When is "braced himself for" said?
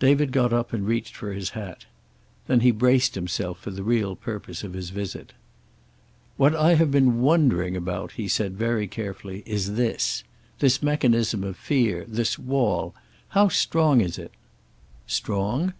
2.70-3.70